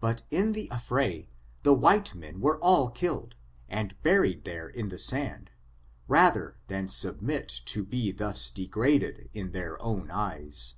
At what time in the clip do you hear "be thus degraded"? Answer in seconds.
7.82-9.30